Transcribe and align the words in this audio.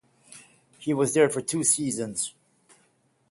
He 0.79 0.95
was 0.95 1.13
there 1.13 1.29
for 1.29 1.41
two 1.41 1.63
seasons. 1.63 2.33